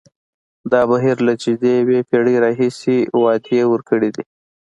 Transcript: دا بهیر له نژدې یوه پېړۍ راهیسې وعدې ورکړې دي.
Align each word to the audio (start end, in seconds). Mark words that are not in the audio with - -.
دا 0.71 0.81
بهیر 0.89 1.17
له 1.27 1.33
نژدې 1.39 1.71
یوه 1.81 1.99
پېړۍ 2.09 2.35
راهیسې 2.43 2.97
وعدې 3.21 3.61
ورکړې 3.71 4.09
دي. 4.15 4.23